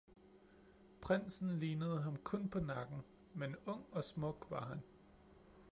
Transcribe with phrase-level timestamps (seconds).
[1.01, 3.01] Prinsen lignede ham kun på nakken,
[3.33, 4.81] men ung og smuk var han